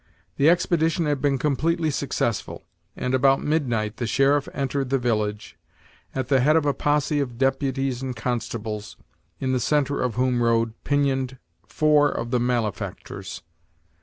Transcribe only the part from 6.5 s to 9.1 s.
of a posse of deputies and constables,